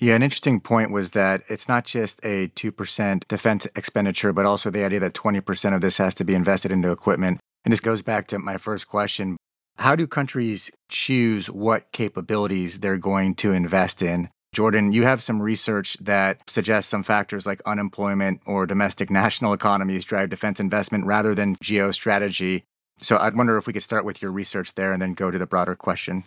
[0.01, 4.71] Yeah, an interesting point was that it's not just a 2% defense expenditure, but also
[4.71, 7.41] the idea that 20% of this has to be invested into equipment.
[7.65, 9.37] And this goes back to my first question.
[9.79, 14.29] How do countries choose what capabilities they're going to invest in?
[14.53, 20.05] Jordan, you have some research that suggests some factors like unemployment or domestic national economies
[20.05, 22.63] drive defense investment rather than geostrategy.
[23.01, 25.39] So I'd wonder if we could start with your research there and then go to
[25.39, 26.25] the broader question.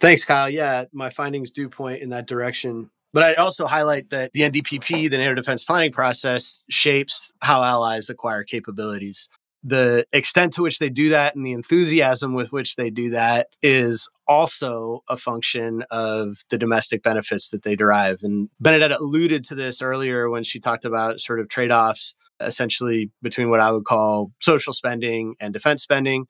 [0.00, 0.48] Thanks, Kyle.
[0.48, 2.90] Yeah, my findings do point in that direction.
[3.12, 8.08] But I'd also highlight that the NDPP, the NATO defense planning process, shapes how allies
[8.08, 9.28] acquire capabilities
[9.64, 13.48] the extent to which they do that and the enthusiasm with which they do that
[13.62, 18.20] is also a function of the domestic benefits that they derive.
[18.22, 23.10] And Benedetta alluded to this earlier when she talked about sort of trade offs essentially
[23.22, 26.26] between what I would call social spending and defense spending,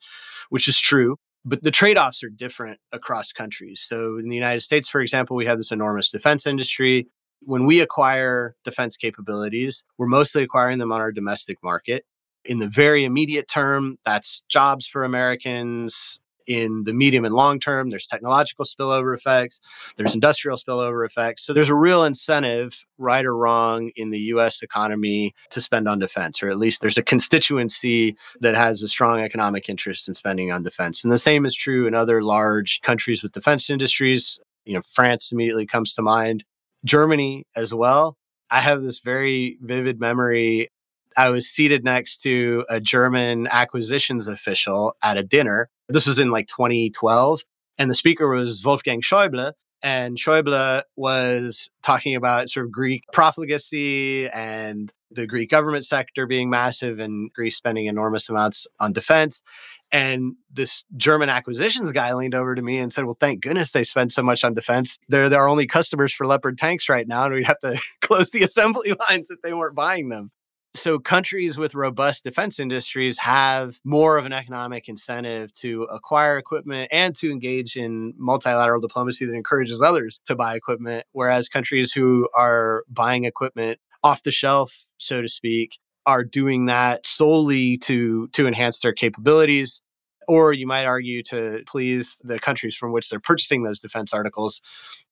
[0.49, 1.17] which is true.
[1.45, 3.83] But the trade offs are different across countries.
[3.85, 7.07] So, in the United States, for example, we have this enormous defense industry.
[7.41, 12.05] When we acquire defense capabilities, we're mostly acquiring them on our domestic market.
[12.45, 16.19] In the very immediate term, that's jobs for Americans.
[16.45, 19.61] In the medium and long term, there's technological spillover effects,
[19.95, 21.45] there's industrial spillover effects.
[21.45, 25.99] So there's a real incentive, right or wrong, in the US economy to spend on
[25.99, 30.51] defense, or at least there's a constituency that has a strong economic interest in spending
[30.51, 31.01] on defense.
[31.01, 34.37] And the same is true in other large countries with defense industries.
[34.65, 36.43] You know, France immediately comes to mind,
[36.83, 38.17] Germany as well.
[38.51, 40.69] I have this very vivid memory
[41.17, 45.69] I was seated next to a German acquisitions official at a dinner.
[45.89, 47.41] This was in like 2012.
[47.77, 49.53] And the speaker was Wolfgang Schäuble.
[49.81, 56.49] And Schäuble was talking about sort of Greek profligacy and the Greek government sector being
[56.49, 59.43] massive and Greece spending enormous amounts on defense.
[59.91, 63.83] And this German acquisitions guy leaned over to me and said, Well, thank goodness they
[63.83, 64.97] spend so much on defense.
[65.07, 68.43] They're their only customers for Leopard tanks right now, and we'd have to close the
[68.43, 70.31] assembly lines if they weren't buying them.
[70.75, 76.89] So, countries with robust defense industries have more of an economic incentive to acquire equipment
[76.91, 81.05] and to engage in multilateral diplomacy that encourages others to buy equipment.
[81.11, 87.05] Whereas countries who are buying equipment off the shelf, so to speak, are doing that
[87.05, 89.81] solely to, to enhance their capabilities.
[90.27, 94.59] Or you might argue to please the countries from which they're purchasing those defense articles,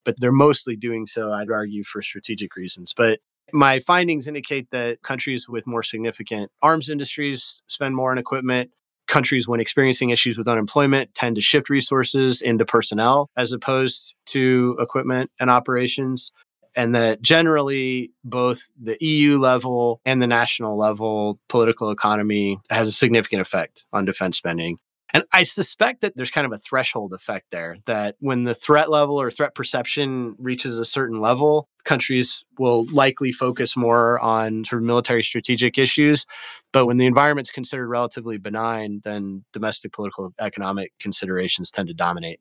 [0.05, 2.93] but they're mostly doing so, I'd argue, for strategic reasons.
[2.95, 3.19] But
[3.53, 8.71] my findings indicate that countries with more significant arms industries spend more on equipment.
[9.07, 14.77] Countries, when experiencing issues with unemployment, tend to shift resources into personnel as opposed to
[14.79, 16.31] equipment and operations.
[16.75, 22.93] And that generally, both the EU level and the national level political economy has a
[22.93, 24.77] significant effect on defense spending.
[25.13, 28.89] And I suspect that there's kind of a threshold effect there that when the threat
[28.89, 34.81] level or threat perception reaches a certain level, countries will likely focus more on sort
[34.81, 36.25] of military strategic issues.
[36.71, 42.39] But when the environment's considered relatively benign, then domestic political economic considerations tend to dominate.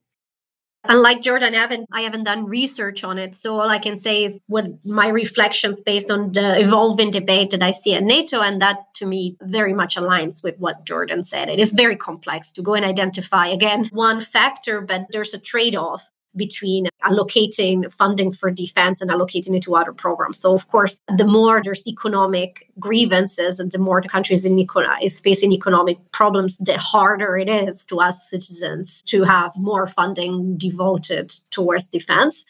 [0.85, 3.37] Unlike Jordan, I haven't, I haven't done research on it.
[3.37, 7.63] So all I can say is what my reflections based on the evolving debate that
[7.63, 8.41] I see at NATO.
[8.41, 11.49] And that to me very much aligns with what Jordan said.
[11.49, 15.77] It is very complex to go and identify, again, one factor, but there's a trade
[15.77, 20.39] off between allocating funding for defense and allocating it to other programs.
[20.39, 24.59] So, of course, the more there's economic grievances and the more the country is, in
[25.03, 30.57] is facing economic problems, the harder it is to us citizens to have more funding
[30.57, 32.45] devoted towards defense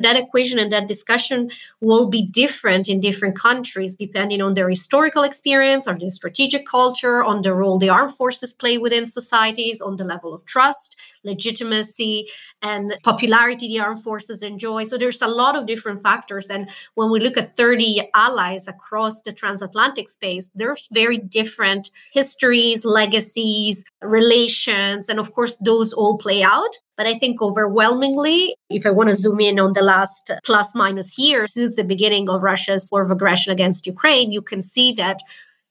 [0.00, 5.22] that equation and that discussion will be different in different countries depending on their historical
[5.22, 9.96] experience, on their strategic culture, on the role the armed forces play within societies, on
[9.96, 12.28] the level of trust, legitimacy,
[12.62, 14.84] and popularity the armed forces enjoy.
[14.84, 16.48] So there's a lot of different factors.
[16.48, 22.84] And when we look at 30 allies across the transatlantic space, there's very different histories,
[22.84, 26.78] legacies, relations, and of course, those all play out.
[26.98, 31.16] But I think overwhelmingly, if I want to zoom in on the last plus minus
[31.16, 35.20] years, since the beginning of Russia's war of aggression against Ukraine, you can see that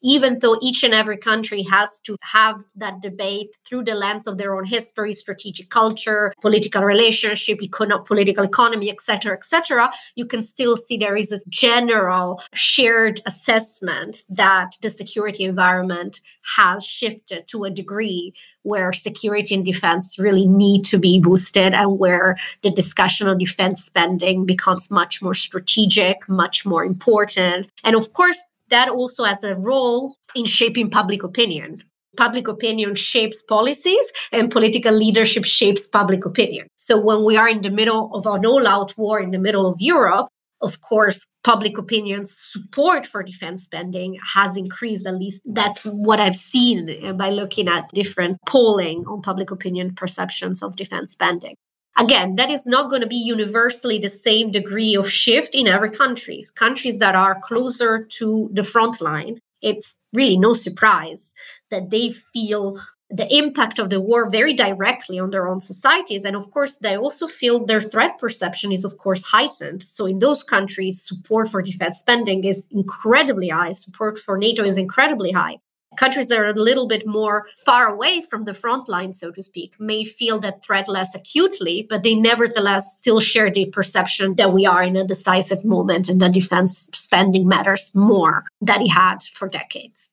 [0.03, 4.37] even though each and every country has to have that debate through the lens of
[4.37, 10.77] their own history, strategic culture, political relationship, economic, political economy, etc., etc., you can still
[10.77, 16.21] see there is a general shared assessment that the security environment
[16.57, 18.33] has shifted to a degree
[18.63, 23.83] where security and defense really need to be boosted and where the discussion on defense
[23.83, 27.69] spending becomes much more strategic, much more important.
[27.83, 31.83] And of course, that also has a role in shaping public opinion.
[32.15, 36.67] Public opinion shapes policies and political leadership shapes public opinion.
[36.79, 39.67] So when we are in the middle of an all out war in the middle
[39.67, 40.27] of Europe,
[40.61, 45.05] of course, public opinion's support for defense spending has increased.
[45.05, 49.93] At least that's what I've seen eh, by looking at different polling on public opinion
[49.93, 51.55] perceptions of defense spending.
[51.99, 55.89] Again, that is not going to be universally the same degree of shift in every
[55.89, 56.45] country.
[56.53, 61.33] Countries that are closer to the front line, it's really no surprise
[61.71, 62.79] that they feel
[63.09, 66.23] the impact of the war very directly on their own societies.
[66.23, 69.83] And of course, they also feel their threat perception is, of course, heightened.
[69.83, 74.77] So in those countries, support for defense spending is incredibly high, support for NATO is
[74.77, 75.57] incredibly high
[75.97, 79.43] countries that are a little bit more far away from the front line, so to
[79.43, 84.53] speak, may feel that threat less acutely, but they nevertheless still share the perception that
[84.53, 89.23] we are in a decisive moment and that defense spending matters more than it had
[89.23, 90.11] for decades.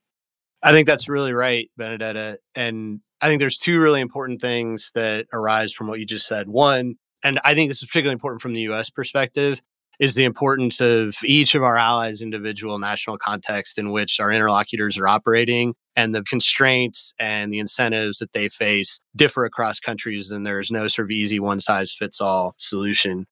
[0.63, 2.39] I think that's really right, Benedetta.
[2.55, 6.49] And I think there's two really important things that arise from what you just said.
[6.49, 9.63] One, and I think this is particularly important from the US perspective,
[10.01, 14.99] is the importance of each of our allies' individual national context in which our interlocutors
[14.99, 20.47] are operating and the constraints and the incentives that they face differ across countries and
[20.47, 23.27] there's no sort of easy one size fits all solution.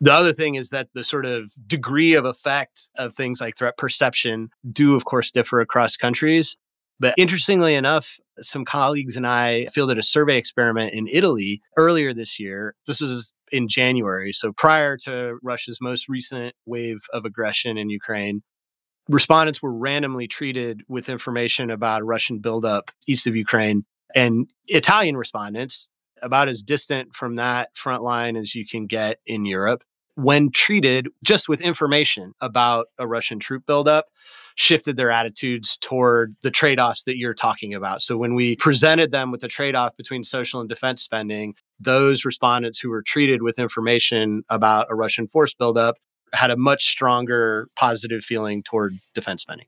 [0.00, 3.78] The other thing is that the sort of degree of effect of things like threat
[3.78, 6.56] perception do, of course, differ across countries.
[7.00, 12.38] But interestingly enough, some colleagues and I fielded a survey experiment in Italy earlier this
[12.38, 12.74] year.
[12.86, 18.42] This was in January, so prior to Russia's most recent wave of aggression in Ukraine.
[19.08, 23.84] Respondents were randomly treated with information about Russian buildup east of Ukraine.
[24.14, 25.88] And Italian respondents,
[26.22, 29.84] about as distant from that front line as you can get in Europe,
[30.16, 34.06] when treated just with information about a Russian troop buildup,
[34.56, 38.02] shifted their attitudes toward the trade offs that you're talking about.
[38.02, 42.24] So when we presented them with the trade off between social and defense spending, those
[42.24, 45.96] respondents who were treated with information about a Russian force buildup
[46.32, 49.66] had a much stronger positive feeling toward defense spending.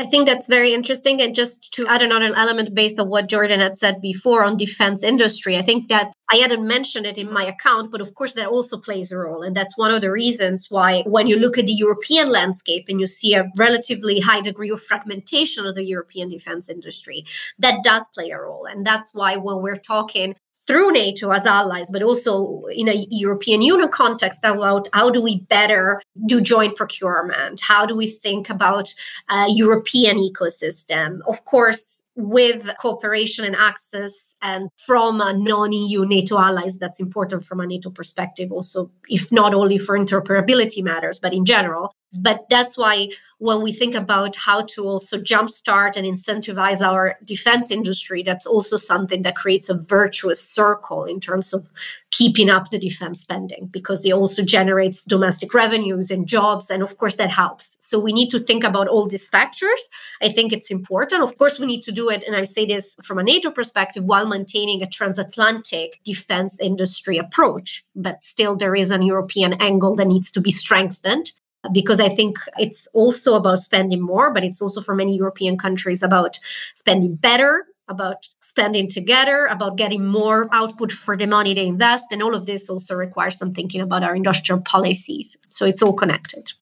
[0.00, 1.20] I think that's very interesting.
[1.20, 5.02] And just to add another element based on what Jordan had said before on defense
[5.02, 8.46] industry, I think that I hadn't mentioned it in my account, but of course that
[8.46, 9.42] also plays a role.
[9.42, 13.00] And that's one of the reasons why when you look at the European landscape and
[13.00, 17.24] you see a relatively high degree of fragmentation of the European defense industry,
[17.58, 18.66] that does play a role.
[18.66, 20.36] And that's why when we're talking
[20.68, 25.40] through NATO as allies, but also in a European Union context about how do we
[25.40, 27.62] better do joint procurement?
[27.62, 28.94] How do we think about
[29.30, 31.20] a European ecosystem?
[31.26, 37.66] Of course, with cooperation and access and from non-EU NATO allies that's important from a
[37.66, 43.10] NATO perspective also if not only for interoperability matters but in general but that's why
[43.38, 48.76] when we think about how to also jumpstart and incentivize our defense industry, that's also
[48.76, 51.70] something that creates a virtuous circle in terms of
[52.10, 56.70] keeping up the defense spending because it also generates domestic revenues and jobs.
[56.70, 57.76] And of course, that helps.
[57.80, 59.88] So we need to think about all these factors.
[60.20, 61.22] I think it's important.
[61.22, 62.24] Of course, we need to do it.
[62.24, 67.84] And I say this from a NATO perspective while maintaining a transatlantic defense industry approach.
[67.94, 71.32] But still, there is an European angle that needs to be strengthened
[71.72, 76.02] because I think it's also about spending more, but it's also for many European countries
[76.02, 76.38] about
[76.74, 82.12] spending better, about spending together, about getting more output for the money they invest.
[82.12, 85.36] And all of this also requires some thinking about our industrial policies.
[85.48, 86.52] So it's all connected.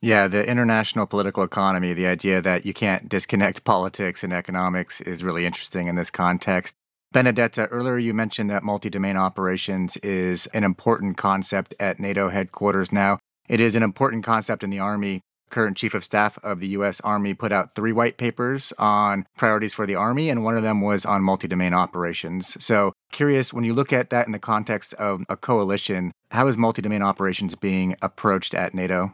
[0.00, 5.22] Yeah, the international political economy, the idea that you can't disconnect politics and economics is
[5.22, 6.74] really interesting in this context.
[7.12, 12.90] Benedetta, earlier you mentioned that multi domain operations is an important concept at NATO headquarters
[12.90, 13.18] now.
[13.52, 15.20] It is an important concept in the Army.
[15.50, 17.02] Current Chief of Staff of the U.S.
[17.02, 20.80] Army put out three white papers on priorities for the Army, and one of them
[20.80, 22.56] was on multi domain operations.
[22.64, 26.56] So, curious, when you look at that in the context of a coalition, how is
[26.56, 29.12] multi domain operations being approached at NATO?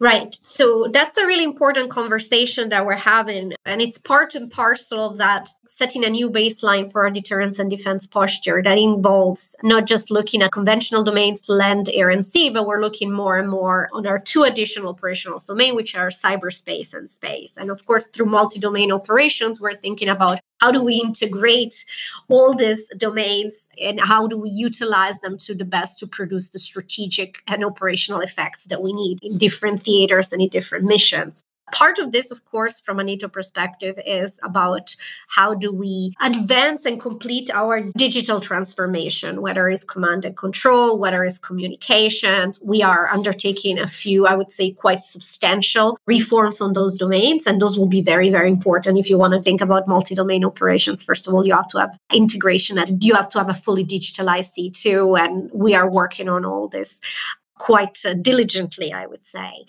[0.00, 0.34] Right.
[0.42, 3.54] So that's a really important conversation that we're having.
[3.64, 7.70] And it's part and parcel of that setting a new baseline for our deterrence and
[7.70, 12.66] defense posture that involves not just looking at conventional domains, land, air, and sea, but
[12.66, 17.08] we're looking more and more on our two additional operational domains, which are cyberspace and
[17.10, 17.54] space.
[17.56, 21.84] And of course, through multi domain operations, we're thinking about how do we integrate
[22.28, 26.58] all these domains and how do we utilize them to the best to produce the
[26.58, 31.44] strategic and operational effects that we need in different theaters and in different missions
[31.74, 34.94] Part of this, of course, from a NATO perspective, is about
[35.26, 41.24] how do we advance and complete our digital transformation, whether it's command and control, whether
[41.24, 42.60] it's communications.
[42.62, 47.60] We are undertaking a few, I would say, quite substantial reforms on those domains, and
[47.60, 51.02] those will be very, very important if you want to think about multi domain operations.
[51.02, 53.84] First of all, you have to have integration and you have to have a fully
[53.84, 57.00] digitalized C2, and we are working on all this
[57.58, 59.64] quite uh, diligently, I would say.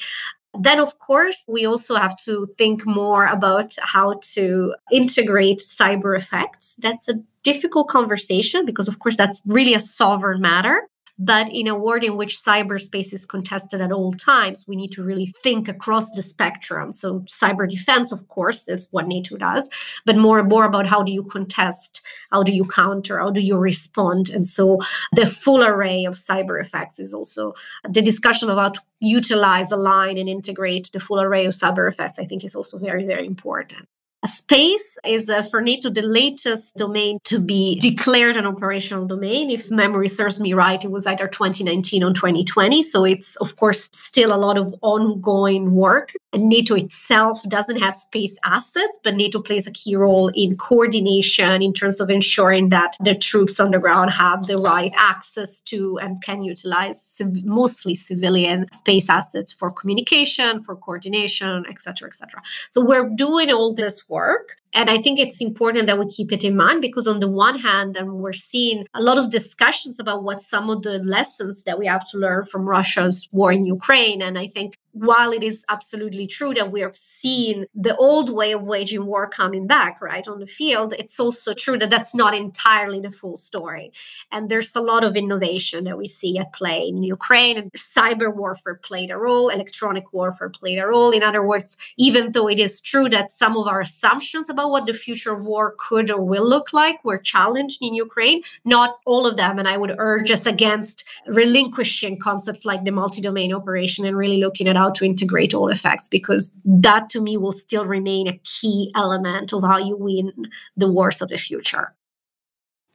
[0.59, 6.75] Then, of course, we also have to think more about how to integrate cyber effects.
[6.79, 10.89] That's a difficult conversation because, of course, that's really a sovereign matter.
[11.17, 15.03] But in a world in which cyberspace is contested at all times, we need to
[15.03, 16.91] really think across the spectrum.
[16.91, 19.69] So cyber defense, of course, is what NATO does,
[20.05, 22.01] but more and more about how do you contest,
[22.31, 24.29] how do you counter, how do you respond.
[24.29, 24.79] And so
[25.13, 27.53] the full array of cyber effects is also
[27.87, 32.43] the discussion about utilize, align, and integrate the full array of cyber effects, I think
[32.43, 33.87] is also very, very important.
[34.27, 39.51] Space is uh, for NATO the latest domain to be declared an operational domain.
[39.51, 42.81] If memory serves me right, it was either 2019 or 2020.
[42.83, 46.13] So it's, of course, still a lot of ongoing work.
[46.33, 51.61] And NATO itself doesn't have space assets, but NATO plays a key role in coordination
[51.61, 55.99] in terms of ensuring that the troops on the ground have the right access to
[55.99, 62.41] and can utilize civ- mostly civilian space assets for communication, for coordination, etc., etc.
[62.69, 66.33] So we're doing all this work work and I think it's important that we keep
[66.33, 69.99] it in mind because, on the one hand, and we're seeing a lot of discussions
[69.99, 73.65] about what some of the lessons that we have to learn from Russia's war in
[73.65, 74.21] Ukraine.
[74.21, 78.53] And I think while it is absolutely true that we have seen the old way
[78.53, 82.33] of waging war coming back, right, on the field, it's also true that that's not
[82.33, 83.91] entirely the full story.
[84.31, 87.57] And there's a lot of innovation that we see at play in Ukraine.
[87.57, 91.11] And cyber warfare played a role, electronic warfare played a role.
[91.11, 94.85] In other words, even though it is true that some of our assumptions about what
[94.85, 99.27] the future of war could or will look like were challenged in Ukraine, not all
[99.27, 99.59] of them.
[99.59, 104.37] And I would urge us against relinquishing concepts like the multi domain operation and really
[104.37, 108.39] looking at how to integrate all effects because that to me will still remain a
[108.43, 110.31] key element of how you win
[110.75, 111.93] the wars of the future.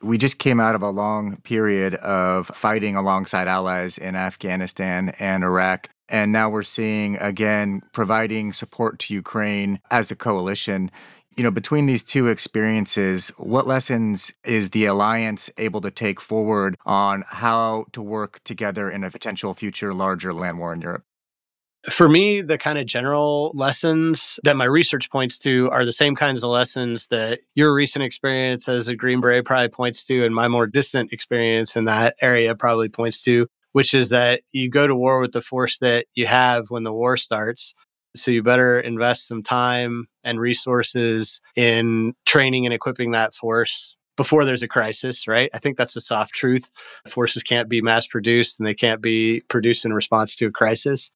[0.03, 5.45] We just came out of a long period of fighting alongside allies in Afghanistan and
[5.45, 5.91] Iraq.
[6.09, 10.91] And now we're seeing again providing support to Ukraine as a coalition.
[11.37, 16.77] You know, between these two experiences, what lessons is the alliance able to take forward
[16.85, 21.05] on how to work together in a potential future larger land war in Europe?
[21.89, 26.15] For me, the kind of general lessons that my research points to are the same
[26.15, 30.35] kinds of lessons that your recent experience as a Green Beret probably points to, and
[30.35, 34.87] my more distant experience in that area probably points to, which is that you go
[34.87, 37.73] to war with the force that you have when the war starts.
[38.15, 44.45] So you better invest some time and resources in training and equipping that force before
[44.45, 45.51] there's a crisis, right?
[45.55, 46.71] I think that's a soft truth.
[47.09, 51.11] Forces can't be mass produced and they can't be produced in response to a crisis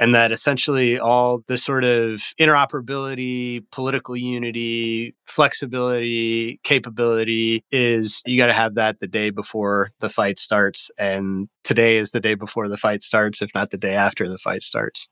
[0.00, 8.46] and that essentially all the sort of interoperability, political unity, flexibility, capability is you got
[8.46, 10.90] to have that the day before the fight starts.
[10.98, 14.38] And today is the day before the fight starts, if not the day after the
[14.38, 15.08] fight starts.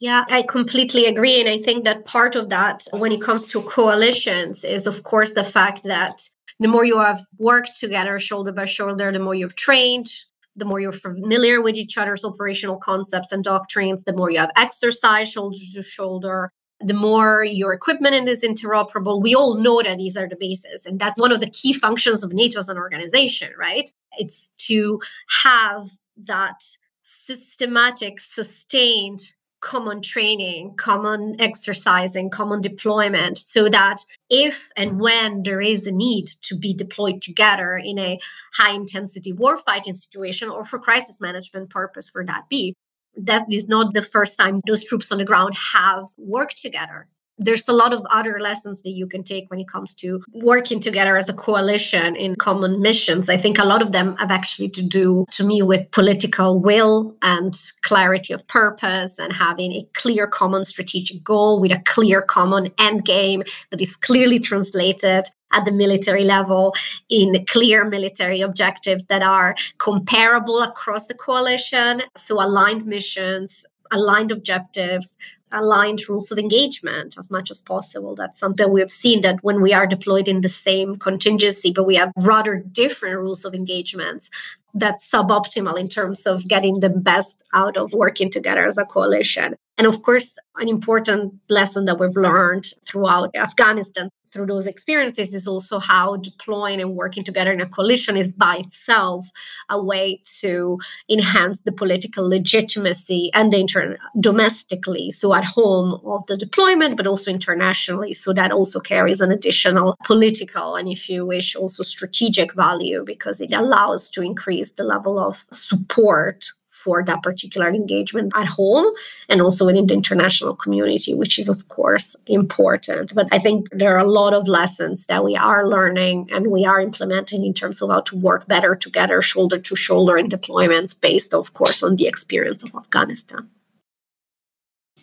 [0.00, 1.40] Yeah, I completely agree.
[1.40, 5.32] And I think that part of that, when it comes to coalitions, is of course
[5.32, 6.28] the fact that
[6.60, 10.08] the more you have worked together shoulder by shoulder, the more you've trained,
[10.54, 14.50] the more you're familiar with each other's operational concepts and doctrines, the more you have
[14.56, 19.20] exercise shoulder to shoulder, the more your equipment is interoperable.
[19.20, 20.86] We all know that these are the bases.
[20.86, 23.90] And that's one of the key functions of NATO as an organization, right?
[24.16, 25.00] It's to
[25.44, 26.62] have that
[27.02, 35.86] systematic, sustained common training, common exercising, common deployment, so that if and when there is
[35.86, 38.18] a need to be deployed together in a
[38.54, 42.74] high intensity warfighting situation or for crisis management purpose for that be,
[43.16, 47.68] that is not the first time those troops on the ground have worked together there's
[47.68, 51.16] a lot of other lessons that you can take when it comes to working together
[51.16, 53.28] as a coalition in common missions.
[53.28, 57.16] I think a lot of them have actually to do, to me, with political will
[57.22, 62.72] and clarity of purpose and having a clear common strategic goal with a clear common
[62.78, 66.74] end game that is clearly translated at the military level
[67.08, 72.02] in clear military objectives that are comparable across the coalition.
[72.16, 75.16] So aligned missions, aligned objectives,
[75.52, 78.14] aligned rules of engagement as much as possible.
[78.14, 81.86] That's something we have seen that when we are deployed in the same contingency, but
[81.86, 84.30] we have rather different rules of engagements,
[84.74, 89.56] that's suboptimal in terms of getting the best out of working together as a coalition.
[89.76, 95.48] And of course, an important lesson that we've learned throughout Afghanistan through those experiences is
[95.48, 99.26] also how deploying and working together in a coalition is by itself
[99.68, 106.26] a way to enhance the political legitimacy and the inter- domestically so at home of
[106.26, 108.12] the deployment but also internationally.
[108.12, 113.40] So that also carries an additional political and if you wish also strategic value because
[113.40, 116.50] it allows to increase the level of support
[116.82, 118.92] for that particular engagement at home
[119.28, 123.14] and also within the international community, which is, of course, important.
[123.14, 126.64] But I think there are a lot of lessons that we are learning and we
[126.64, 130.98] are implementing in terms of how to work better together, shoulder to shoulder in deployments,
[130.98, 133.48] based, of course, on the experience of Afghanistan.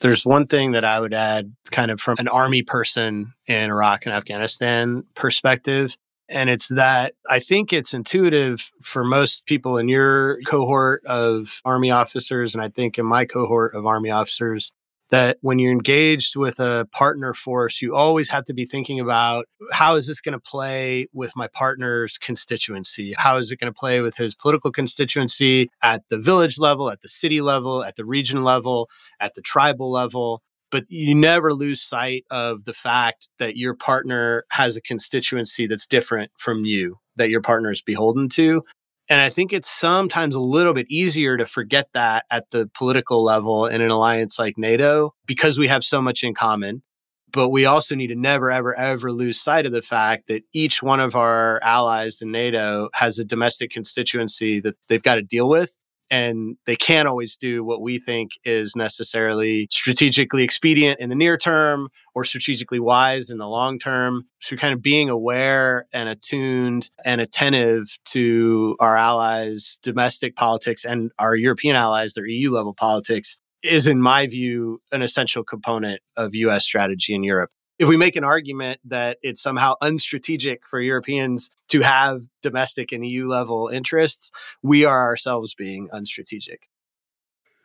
[0.02, 4.06] There's one thing that I would add, kind of from an army person in Iraq
[4.06, 5.96] and Afghanistan perspective,
[6.30, 11.92] and it's that I think it's intuitive for most people in your cohort of Army
[11.92, 14.72] officers, and I think in my cohort of Army officers,
[15.12, 19.46] that when you're engaged with a partner force, you always have to be thinking about
[19.72, 23.14] how is this going to play with my partner's constituency?
[23.18, 27.02] How is it going to play with his political constituency at the village level, at
[27.02, 30.42] the city level, at the region level, at the tribal level?
[30.76, 35.88] But you never lose sight of the fact that your partner has a constituency that's
[35.88, 38.62] different from you, that your partner is beholden to.
[39.08, 43.24] And I think it's sometimes a little bit easier to forget that at the political
[43.24, 46.84] level in an alliance like NATO because we have so much in common.
[47.32, 50.84] But we also need to never, ever, ever lose sight of the fact that each
[50.84, 55.48] one of our allies in NATO has a domestic constituency that they've got to deal
[55.48, 55.74] with
[56.12, 61.38] and they can't always do what we think is necessarily strategically expedient in the near
[61.38, 64.26] term or strategically wise in the long term.
[64.42, 71.12] So, kind of being aware and attuned and attentive to our allies' domestic politics and
[71.20, 76.36] our European allies, their EU level politics, is, in my view, an essential component of
[76.36, 81.50] US strategy in Europe if we make an argument that it's somehow unstrategic for Europeans
[81.70, 84.32] to have domestic and EU level interests,
[84.64, 86.58] we are ourselves being unstrategic.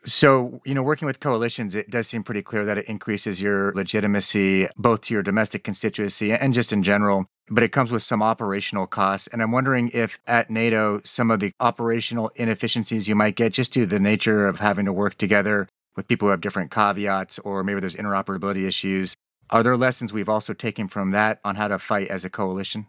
[0.03, 3.71] So, you know, working with coalitions, it does seem pretty clear that it increases your
[3.73, 8.23] legitimacy, both to your domestic constituency and just in general, but it comes with some
[8.23, 9.27] operational costs.
[9.27, 13.73] And I'm wondering if at NATO, some of the operational inefficiencies you might get just
[13.73, 17.37] due to the nature of having to work together with people who have different caveats,
[17.39, 19.13] or maybe there's interoperability issues.
[19.51, 22.87] Are there lessons we've also taken from that on how to fight as a coalition?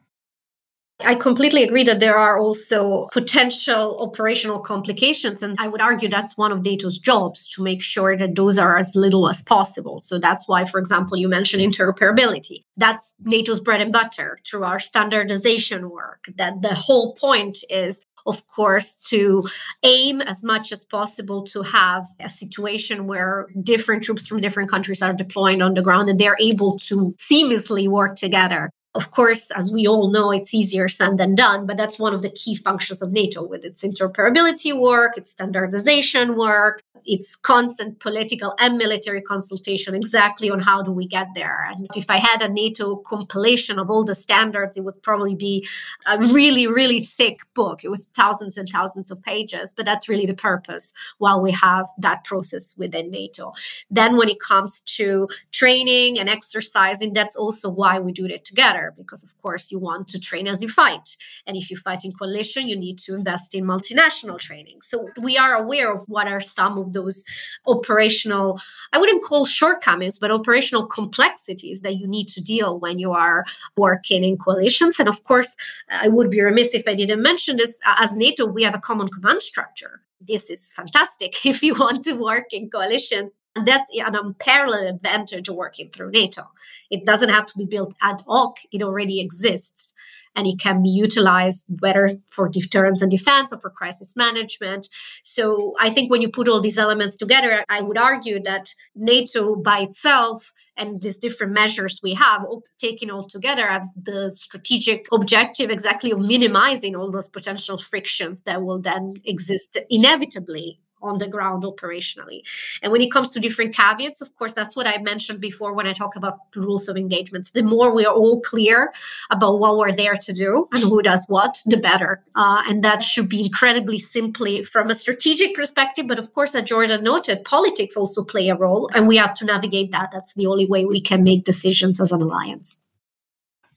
[1.04, 5.42] I completely agree that there are also potential operational complications.
[5.42, 8.76] And I would argue that's one of NATO's jobs to make sure that those are
[8.78, 10.00] as little as possible.
[10.00, 12.64] So that's why, for example, you mentioned interoperability.
[12.76, 16.26] That's NATO's bread and butter through our standardization work.
[16.36, 19.48] That the whole point is of course, to
[19.82, 25.02] aim as much as possible to have a situation where different troops from different countries
[25.02, 28.70] are deployed on the ground and they're able to seamlessly work together.
[28.94, 32.20] Of course, as we all know, it's easier said than done, but that's one of
[32.20, 38.54] the key functions of NATO with its interoperability work, its standardization work, its constant political
[38.58, 41.66] and military consultation exactly on how do we get there.
[41.68, 45.66] And if I had a NATO compilation of all the standards, it would probably be
[46.06, 49.72] a really, really thick book with thousands and thousands of pages.
[49.76, 53.52] But that's really the purpose while we have that process within NATO.
[53.90, 58.81] Then when it comes to training and exercising, that's also why we do it together,
[58.90, 61.16] because of course you want to train as you fight.
[61.46, 64.80] And if you fight in coalition, you need to invest in multinational training.
[64.82, 67.24] So we are aware of what are some of those
[67.66, 68.60] operational,
[68.92, 73.44] I wouldn't call shortcomings, but operational complexities that you need to deal when you are
[73.76, 74.98] working in coalitions.
[74.98, 75.56] And of course,
[75.88, 77.78] I would be remiss if I didn't mention this.
[77.86, 82.14] As NATO, we have a common command structure this is fantastic if you want to
[82.14, 86.42] work in coalitions And that's an unparalleled advantage of working through NATO.
[86.90, 89.94] It doesn't have to be built ad hoc, it already exists
[90.34, 94.88] and it can be utilized whether for deterrence and defense or for crisis management.
[95.22, 99.56] So I think when you put all these elements together, I would argue that NATO
[99.56, 102.44] by itself and these different measures we have
[102.78, 108.62] taken all together have the strategic objective exactly of minimizing all those potential frictions that
[108.62, 112.42] will then exist inevitably on the ground operationally.
[112.82, 115.86] And when it comes to different caveats, of course, that's what I mentioned before when
[115.86, 117.50] I talk about rules of engagements.
[117.50, 118.92] The more we are all clear
[119.30, 122.22] about what we're there to do and who does what, the better.
[122.34, 126.06] Uh, and that should be incredibly simply from a strategic perspective.
[126.06, 129.44] But of course, as Jordan noted, politics also play a role, and we have to
[129.44, 130.10] navigate that.
[130.12, 132.80] That's the only way we can make decisions as an alliance.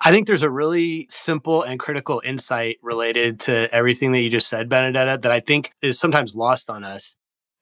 [0.01, 4.47] I think there's a really simple and critical insight related to everything that you just
[4.47, 7.15] said, Benedetta, that I think is sometimes lost on us.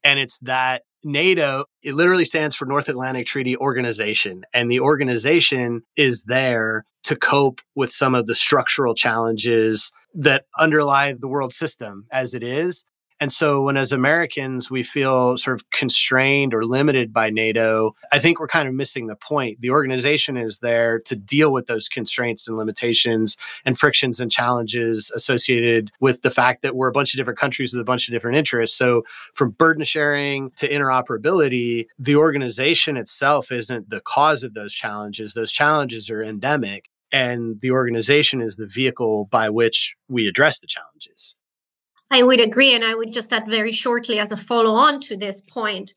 [0.04, 4.44] And it's that NATO, it literally stands for North Atlantic Treaty Organization.
[4.54, 11.14] And the organization is there to cope with some of the structural challenges that underlie
[11.14, 12.86] the world system as it is.
[13.24, 18.20] And so when as Americans we feel sort of constrained or limited by NATO, I
[18.20, 19.62] think we're kind of missing the point.
[19.62, 25.10] The organization is there to deal with those constraints and limitations and frictions and challenges
[25.16, 28.12] associated with the fact that we're a bunch of different countries with a bunch of
[28.12, 28.78] different interests.
[28.78, 29.04] So
[29.36, 35.34] from burden sharing to interoperability, the organization itself isn't the cause of those challenges.
[35.34, 40.68] Those challenges are endemic and the organization is the vehicle by which we address the
[40.68, 41.38] challenges.
[42.16, 42.76] I would agree.
[42.76, 45.94] And I would just add very shortly as a follow on to this point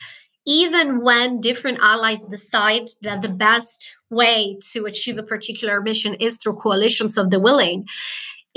[0.46, 6.36] even when different allies decide that the best way to achieve a particular mission is
[6.36, 7.84] through coalitions of the willing,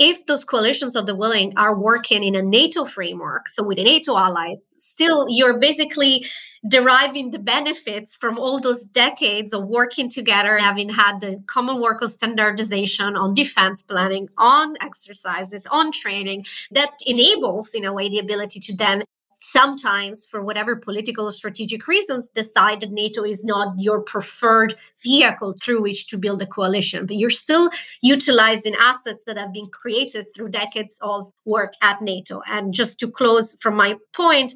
[0.00, 3.84] if those coalitions of the willing are working in a NATO framework, so with the
[3.84, 6.26] NATO allies, still you're basically
[6.66, 12.02] deriving the benefits from all those decades of working together, having had the common work
[12.02, 18.18] of standardization on defense planning, on exercises, on training, that enables, in a way, the
[18.18, 19.04] ability to then
[19.40, 25.56] sometimes, for whatever political or strategic reasons, decide that NATO is not your preferred vehicle
[25.60, 27.06] through which to build a coalition.
[27.06, 27.70] But you're still
[28.02, 32.42] utilizing assets that have been created through decades of work at NATO.
[32.46, 34.52] And just to close from my point,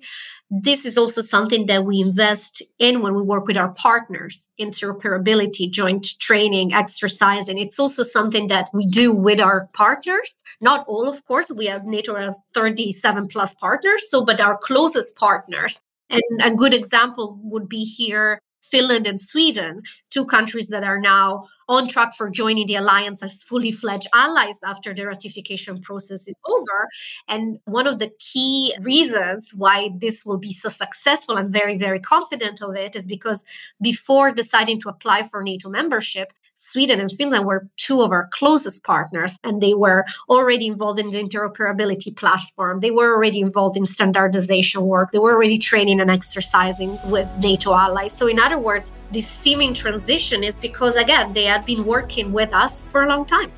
[0.51, 5.71] this is also something that we invest in when we work with our partners interoperability
[5.71, 10.43] joint training exercise and it's also something that we do with our partners.
[10.61, 11.51] Not all of course.
[11.51, 15.81] We have nato has 37 plus partners so but our closest partners.
[16.11, 18.39] And a good example would be here
[18.71, 23.43] Finland and Sweden, two countries that are now on track for joining the alliance as
[23.43, 26.89] fully fledged allies after the ratification process is over.
[27.29, 32.01] And one of the key reasons why this will be so successful, I'm very, very
[32.01, 33.45] confident of it, is because
[33.81, 36.33] before deciding to apply for NATO membership,
[36.67, 41.11] Sweden and Finland were two of our closest partners, and they were already involved in
[41.11, 42.81] the interoperability platform.
[42.81, 45.13] They were already involved in standardization work.
[45.13, 48.15] They were already training and exercising with NATO allies.
[48.15, 52.55] So, in other words, this seeming transition is because, again, they had been working with
[52.55, 53.53] us for a long time.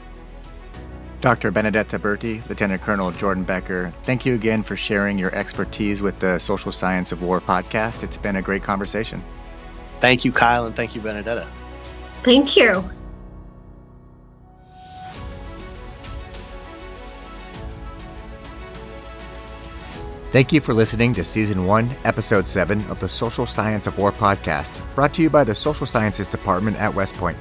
[1.21, 1.53] Dr.
[1.53, 6.39] Benedetta Berti, Lieutenant Colonel Jordan Becker, thank you again for sharing your expertise with the
[6.39, 8.03] Social Science of War podcast.
[8.03, 9.23] It's been a great conversation.
[10.01, 11.47] Thank you, Kyle, and thank you, Benedetta.
[12.25, 12.83] Thank you.
[20.37, 24.12] Thank you for listening to Season 1, Episode 7 of the Social Science of War
[24.12, 27.39] podcast, brought to you by the Social Sciences Department at West Point.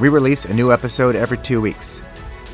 [0.00, 2.00] We release a new episode every two weeks.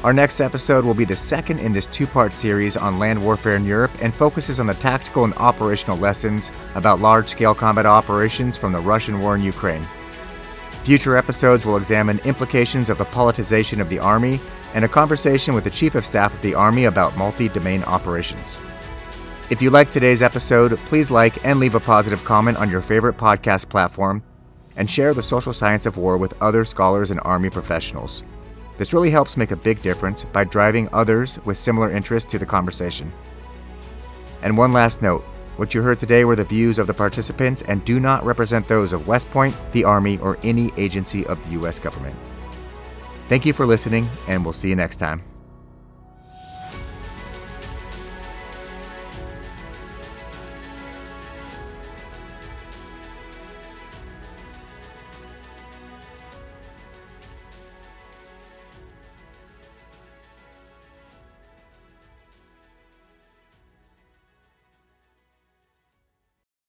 [0.03, 3.55] Our next episode will be the second in this two part series on land warfare
[3.55, 8.59] in Europe and focuses on the tactical and operational lessons about large scale combat operations
[8.59, 9.87] from the Russian war in Ukraine.
[10.83, 14.41] Future episodes will examine implications of the politicization of the Army
[14.75, 18.61] and a conversation with the Chief of Staff of the Army about multi domain operations.
[19.51, 23.19] If you liked today's episode, please like and leave a positive comment on your favorite
[23.19, 24.23] podcast platform
[24.77, 28.25] and share the social science of war with other scholars and Army professionals.
[28.79, 32.47] This really helps make a big difference by driving others with similar interests to the
[32.47, 33.13] conversation.
[34.43, 35.23] And one last note
[35.57, 38.93] what you heard today were the views of the participants and do not represent those
[38.95, 41.79] of West Point, the Army, or any agency of the U.S.
[41.79, 42.17] government.
[43.29, 45.23] Thank you for listening, and we'll see you next time.